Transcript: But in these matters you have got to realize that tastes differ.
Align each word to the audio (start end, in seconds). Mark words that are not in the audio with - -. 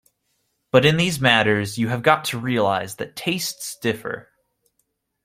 But 0.71 0.83
in 0.83 0.97
these 0.97 1.21
matters 1.21 1.77
you 1.77 1.89
have 1.89 2.01
got 2.01 2.25
to 2.25 2.39
realize 2.39 2.95
that 2.95 3.15
tastes 3.15 3.77
differ. 3.77 4.29